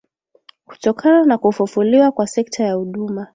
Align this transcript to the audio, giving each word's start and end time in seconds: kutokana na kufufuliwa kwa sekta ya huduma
kutokana 0.65 1.23
na 1.25 1.37
kufufuliwa 1.37 2.11
kwa 2.11 2.27
sekta 2.27 2.63
ya 2.63 2.73
huduma 2.73 3.27